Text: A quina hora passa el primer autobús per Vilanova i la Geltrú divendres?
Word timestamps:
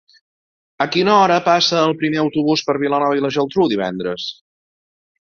A 0.85 0.87
quina 0.95 1.13
hora 1.17 1.37
passa 1.49 1.77
el 1.83 1.95
primer 2.01 2.21
autobús 2.23 2.65
per 2.71 2.77
Vilanova 2.87 3.21
i 3.23 3.27
la 3.27 3.35
Geltrú 3.39 3.71
divendres? 3.77 4.31